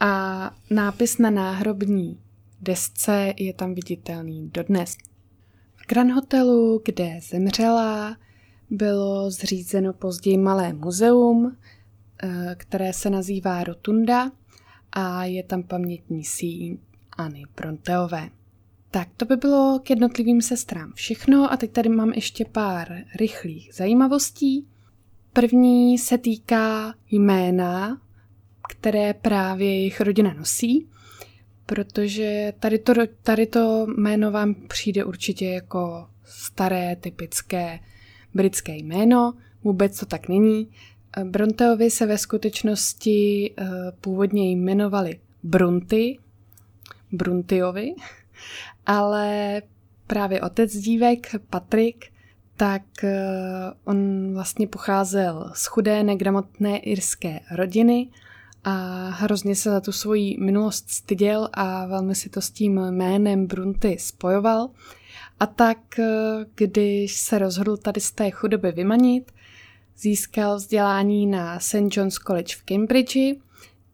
a 0.00 0.50
nápis 0.70 1.18
na 1.18 1.30
náhrobní 1.30 2.20
desce 2.60 3.32
je 3.36 3.54
tam 3.54 3.74
viditelný 3.74 4.50
dodnes. 4.50 4.96
V 5.82 5.86
Grand 5.86 6.10
Hotelu, 6.10 6.82
kde 6.84 7.18
zemřela, 7.22 8.16
bylo 8.70 9.30
zřízeno 9.30 9.92
později 9.92 10.38
malé 10.38 10.72
muzeum, 10.72 11.56
eh, 12.22 12.54
které 12.58 12.92
se 12.92 13.10
nazývá 13.10 13.64
Rotunda 13.64 14.30
a 14.92 15.24
je 15.24 15.42
tam 15.42 15.62
pamětní 15.62 16.24
síň 16.24 16.78
Anny 17.16 17.42
Bronteové. 17.56 18.30
Tak 18.90 19.08
to 19.16 19.24
by 19.24 19.36
bylo 19.36 19.80
k 19.82 19.90
jednotlivým 19.90 20.42
sestrám 20.42 20.92
všechno 20.92 21.52
a 21.52 21.56
teď 21.56 21.72
tady 21.72 21.88
mám 21.88 22.12
ještě 22.12 22.44
pár 22.44 22.88
rychlých 23.16 23.74
zajímavostí. 23.74 24.68
První 25.32 25.98
se 25.98 26.18
týká 26.18 26.94
jména, 27.10 28.00
které 28.68 29.14
právě 29.14 29.74
jejich 29.74 30.00
rodina 30.00 30.34
nosí, 30.34 30.88
protože 31.66 32.52
tady 32.60 32.78
to, 32.78 32.92
tady 33.22 33.46
to 33.46 33.86
jméno 33.96 34.30
vám 34.30 34.54
přijde 34.54 35.04
určitě 35.04 35.46
jako 35.46 36.08
staré, 36.24 36.96
typické 36.96 37.78
britské 38.34 38.76
jméno, 38.76 39.34
vůbec 39.64 40.00
to 40.00 40.06
tak 40.06 40.28
není. 40.28 40.68
Bronteovi 41.24 41.90
se 41.90 42.06
ve 42.06 42.18
skutečnosti 42.18 43.50
eh, 43.58 43.64
původně 44.00 44.50
jmenovali 44.50 45.20
Brunty, 45.42 46.18
Bruntyovi, 47.12 47.94
ale 48.86 49.62
právě 50.06 50.40
otec 50.40 50.76
dívek, 50.76 51.34
Patrik, 51.50 52.12
tak 52.56 53.04
eh, 53.04 53.20
on 53.84 54.30
vlastně 54.34 54.66
pocházel 54.66 55.50
z 55.54 55.66
chudé, 55.66 56.02
negramotné 56.02 56.78
irské 56.78 57.40
rodiny 57.50 58.08
a 58.64 59.08
hrozně 59.08 59.56
se 59.56 59.70
za 59.70 59.80
tu 59.80 59.92
svoji 59.92 60.36
minulost 60.40 60.90
styděl 60.90 61.48
a 61.52 61.86
velmi 61.86 62.14
si 62.14 62.28
to 62.28 62.40
s 62.40 62.50
tím 62.50 62.80
jménem 62.90 63.46
Brunty 63.46 63.96
spojoval. 64.00 64.70
A 65.40 65.46
tak, 65.46 65.98
eh, 65.98 66.04
když 66.54 67.20
se 67.20 67.38
rozhodl 67.38 67.76
tady 67.76 68.00
z 68.00 68.12
té 68.12 68.30
chudoby 68.30 68.72
vymanit, 68.72 69.32
získal 69.96 70.56
vzdělání 70.56 71.26
na 71.26 71.60
St. 71.60 71.96
John's 71.96 72.14
College 72.14 72.54
v 72.56 72.62
Cambridge 72.62 73.16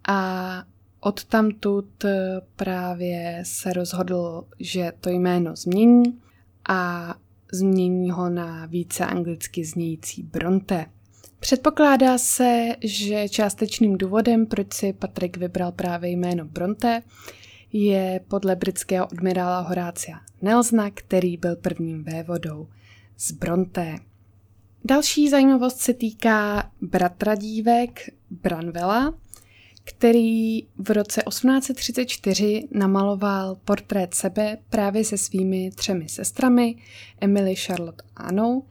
a 0.09 0.65
od 1.01 1.25
tamtud 1.25 2.05
eh, 2.05 2.41
právě 2.57 3.43
se 3.47 3.73
rozhodl, 3.73 4.45
že 4.61 4.93
to 5.01 5.11
jméno 5.11 5.57
změní 5.57 6.21
a 6.69 7.15
změní 7.53 8.11
ho 8.11 8.31
na 8.31 8.67
více 8.67 9.07
anglicky 9.07 9.65
znějící 9.65 10.23
Bronte. 10.23 10.87
Předpokládá 11.41 12.19
se, 12.19 12.69
že 12.81 13.29
částečným 13.29 13.99
důvodem, 13.99 14.47
proč 14.47 14.75
si 14.75 14.93
Patrik 14.93 15.37
vybral 15.37 15.73
právě 15.73 16.11
jméno 16.11 16.45
Bronte, 16.45 17.03
je 17.73 18.21
podle 18.29 18.57
britského 18.57 19.13
admirála 19.13 19.61
Horácia 19.61 20.21
Nelsona, 20.43 20.91
který 20.91 21.37
byl 21.37 21.57
prvním 21.57 22.05
vévodou 22.05 22.69
z 23.19 23.33
Bronte. 23.33 23.97
Další 24.85 25.29
zajímavost 25.29 25.79
se 25.79 25.95
týká 25.95 26.71
bratra 26.81 27.35
dívek 27.35 28.11
Branvela, 28.31 29.15
který 29.85 30.63
v 30.79 30.91
roce 30.91 31.23
1834 31.29 32.69
namaloval 32.73 33.57
portrét 33.65 34.15
sebe 34.15 34.59
právě 34.71 35.05
se 35.05 35.19
svými 35.19 35.71
třemi 35.75 36.09
sestrami, 36.09 36.77
Emily, 37.21 37.57
Charlotte 37.57 38.05
a 38.17 38.23
Annou, 38.23 38.65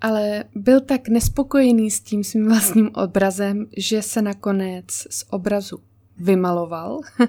ale 0.00 0.44
byl 0.54 0.80
tak 0.80 1.08
nespokojený 1.08 1.90
s 1.90 2.00
tím 2.00 2.24
svým 2.24 2.48
vlastním 2.48 2.90
obrazem, 2.94 3.66
že 3.76 4.02
se 4.02 4.22
nakonec 4.22 4.84
z 4.90 5.24
obrazu 5.30 5.78
vymaloval. 6.16 7.00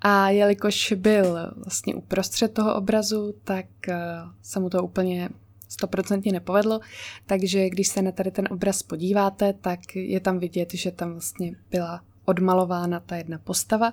A 0.00 0.30
jelikož 0.30 0.92
byl 0.96 1.38
vlastně 1.56 1.94
uprostřed 1.94 2.54
toho 2.54 2.74
obrazu, 2.74 3.34
tak 3.44 3.66
eh, 3.88 3.98
se 4.42 4.60
mu 4.60 4.70
to 4.70 4.82
úplně 4.82 5.28
stoprocentně 5.68 6.32
nepovedlo, 6.32 6.80
takže 7.26 7.70
když 7.70 7.88
se 7.88 8.02
na 8.02 8.12
tady 8.12 8.30
ten 8.30 8.48
obraz 8.50 8.82
podíváte, 8.82 9.52
tak 9.52 9.96
je 9.96 10.20
tam 10.20 10.38
vidět, 10.38 10.74
že 10.74 10.90
tam 10.90 11.12
vlastně 11.12 11.52
byla 11.70 12.04
odmalována 12.24 13.00
ta 13.00 13.16
jedna 13.16 13.38
postava. 13.38 13.92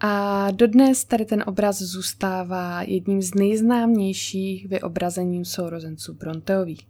A 0.00 0.50
dodnes 0.50 1.04
tady 1.04 1.24
ten 1.24 1.44
obraz 1.46 1.78
zůstává 1.78 2.82
jedním 2.82 3.22
z 3.22 3.34
nejznámějších 3.34 4.68
vyobrazením 4.68 5.44
sourozenců 5.44 6.14
Bronteových. 6.14 6.86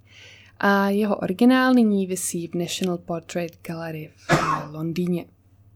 A 0.59 0.89
jeho 0.89 1.17
originál 1.17 1.75
nyní 1.75 2.07
visí 2.07 2.49
v 2.49 2.55
National 2.55 2.99
Portrait 2.99 3.59
Gallery 3.67 4.11
v 4.29 4.75
Londýně. 4.75 5.25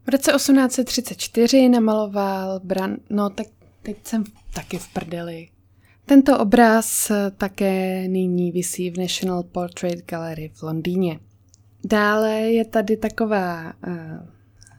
V 0.07 0.09
roce 0.09 0.33
1834 0.33 1.69
namaloval 1.69 2.61
Bran... 2.65 2.97
No 3.11 3.31
tak 3.31 3.47
teď 3.83 3.97
jsem 4.07 4.25
taky 4.55 4.79
v 4.79 4.89
prdeli. 4.89 5.49
Tento 6.07 6.39
obraz 6.39 7.13
také 7.37 8.09
nyní 8.09 8.53
visí 8.53 8.91
v 8.91 8.99
National 8.99 9.43
Portrait 9.43 10.07
Gallery 10.07 10.51
v 10.55 10.63
Londýně. 10.63 11.21
Dále 11.85 12.31
je 12.31 12.65
tady 12.65 12.97
taková 12.97 13.73
uh, 13.87 13.95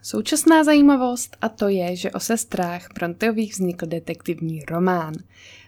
Současná 0.02 0.64
zajímavost 0.64 1.38
a 1.42 1.50
to 1.50 1.68
je, 1.68 1.96
že 1.96 2.12
o 2.12 2.20
sestrách 2.20 2.88
Bronteových 2.96 3.54
vznikl 3.54 3.86
detektivní 3.86 4.62
román. 4.62 5.14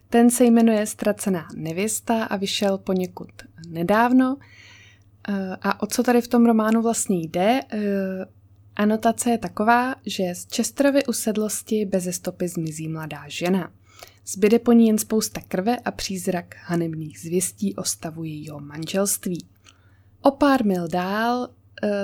Ten 0.10 0.30
se 0.30 0.46
jmenuje 0.46 0.86
Ztracená 0.86 1.48
nevěsta 1.56 2.24
a 2.24 2.36
vyšel 2.36 2.78
poněkud 2.78 3.30
nedávno. 3.67 4.38
Eh, 5.30 5.58
a 5.62 5.82
o 5.82 5.88
co 5.88 6.04
tady 6.04 6.22
v 6.22 6.28
tom 6.28 6.46
románu 6.46 6.82
vlastně 6.82 7.17
jde? 7.17 7.60
Eh, 7.72 7.80
anotace 8.76 9.30
je 9.30 9.38
taková, 9.38 9.96
že 10.06 10.36
z 10.36 10.48
Chesterovy 10.56 11.06
usedlosti 11.06 11.86
bez 11.86 12.15
stopy 12.15 12.48
zmizí 12.48 12.88
mladá 12.88 13.24
žena. 13.28 13.72
Zbyde 14.26 14.60
po 14.60 14.72
ní 14.72 14.88
jen 14.88 14.98
spousta 14.98 15.41
krve 15.48 15.78
a 15.78 15.91
přízrak 15.91 16.56
hanebných 16.63 17.19
zvěstí 17.19 17.76
o 17.76 17.84
stavu 17.84 18.24
jejího 18.24 18.60
manželství. 18.60 19.46
O 20.22 20.32
pár 20.32 20.65
mil 20.65 20.88
dál 20.88 21.50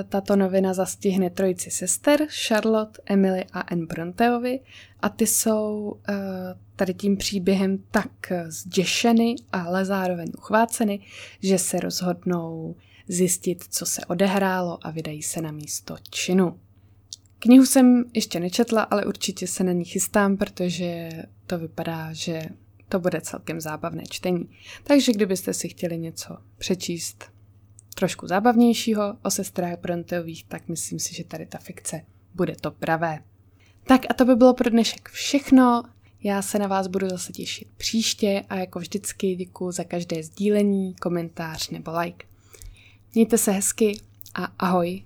tato 0.08 0.36
novina 0.36 0.74
zastihne 0.74 1.30
trojici 1.30 1.70
sester, 1.70 2.26
Charlotte, 2.48 3.02
Emily 3.06 3.44
a 3.52 3.60
Anne 3.60 3.86
Bronteovi 3.86 4.60
a 5.00 5.08
ty 5.08 5.26
jsou 5.26 5.96
eh, 6.08 6.14
tady 6.76 6.94
tím 6.94 7.16
příběhem 7.16 7.78
tak 7.90 8.32
zděšeny, 8.46 9.34
ale 9.52 9.84
zároveň 9.84 10.32
uchváceny, 10.38 11.00
že 11.42 11.58
se 11.58 11.80
rozhodnou 11.80 12.76
zjistit, 13.08 13.64
co 13.70 13.86
se 13.86 14.04
odehrálo 14.04 14.86
a 14.86 14.90
vydají 14.90 15.22
se 15.22 15.40
na 15.40 15.50
místo 15.50 15.96
činu. 16.10 16.58
Knihu 17.38 17.66
jsem 17.66 18.04
ještě 18.14 18.40
nečetla, 18.40 18.82
ale 18.82 19.04
určitě 19.04 19.46
se 19.46 19.64
na 19.64 19.72
ní 19.72 19.84
chystám, 19.84 20.36
protože 20.36 21.10
to 21.46 21.58
vypadá, 21.58 22.12
že 22.12 22.42
to 22.88 22.98
bude 22.98 23.20
celkem 23.20 23.60
zábavné 23.60 24.02
čtení. 24.10 24.48
Takže 24.84 25.12
kdybyste 25.12 25.54
si 25.54 25.68
chtěli 25.68 25.98
něco 25.98 26.36
přečíst, 26.58 27.24
trošku 27.94 28.26
zábavnějšího 28.26 29.16
o 29.22 29.30
sestrách 29.30 29.78
Bronteových, 29.78 30.44
tak 30.44 30.68
myslím 30.68 30.98
si, 30.98 31.14
že 31.14 31.24
tady 31.24 31.46
ta 31.46 31.58
fikce 31.58 32.00
bude 32.34 32.56
to 32.60 32.70
pravé. 32.70 33.22
Tak 33.86 34.00
a 34.10 34.14
to 34.14 34.24
by 34.24 34.36
bylo 34.36 34.54
pro 34.54 34.70
dnešek 34.70 35.08
všechno. 35.08 35.82
Já 36.22 36.42
se 36.42 36.58
na 36.58 36.66
vás 36.66 36.86
budu 36.86 37.08
zase 37.08 37.32
těšit 37.32 37.68
příště 37.76 38.44
a 38.48 38.56
jako 38.56 38.78
vždycky 38.78 39.34
děkuji 39.34 39.72
za 39.72 39.84
každé 39.84 40.22
sdílení, 40.22 40.94
komentář 40.94 41.70
nebo 41.70 41.98
like. 41.98 42.26
Mějte 43.14 43.38
se 43.38 43.52
hezky 43.52 44.00
a 44.34 44.44
ahoj. 44.58 45.02